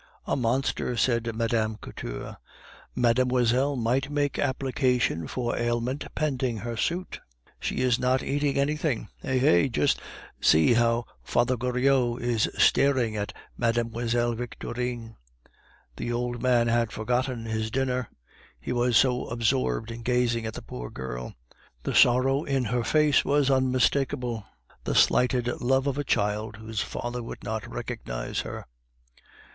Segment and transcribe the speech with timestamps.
[0.25, 1.75] "A monster!" said Mme.
[1.75, 2.37] Couture.
[2.95, 7.19] "Mademoiselle might make application for aliment pending her suit;
[7.59, 9.09] she is not eating anything.
[9.23, 9.39] Eh!
[9.39, 9.67] eh!
[9.67, 10.01] just
[10.41, 14.33] see how Father Goriot is staring at Mlle.
[14.33, 15.17] Victorine."
[15.95, 18.09] The old man had forgotten his dinner,
[18.59, 21.35] he was so absorbed in gazing at the poor girl;
[21.83, 24.45] the sorrow in her face was unmistakable,
[24.83, 28.65] the slighted love of a child whose father would not recognize her.